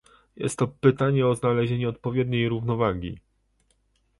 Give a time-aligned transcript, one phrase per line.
[0.35, 3.17] Jest to pytanie o znalezienie odpowiedniej równowagi